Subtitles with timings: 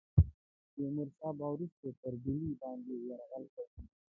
[0.73, 3.81] تیمور شاه به وروسته پر ډهلي باندي یرغل کوي.